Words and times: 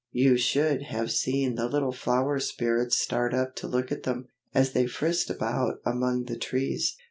You 0.11 0.35
should 0.35 0.81
have 0.81 1.11
seen 1.11 1.53
the 1.53 1.69
little 1.69 1.91
flower 1.91 2.39
spirits 2.39 2.97
start 2.97 3.35
up 3.35 3.55
to 3.57 3.67
look 3.67 3.91
at 3.91 4.01
them, 4.01 4.29
as 4.51 4.71
they 4.71 4.87
frisked 4.87 5.29
about 5.29 5.75
among 5.85 6.23
the 6.23 6.37
trees. 6.39 6.97